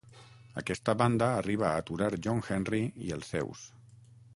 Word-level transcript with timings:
Aquesta 0.61 0.95
banda 1.01 1.27
arriba 1.43 1.67
a 1.69 1.75
aturar 1.83 2.09
John 2.29 2.43
Henry 2.49 2.85
i 3.09 3.17
els 3.21 3.35
seus. 3.37 3.73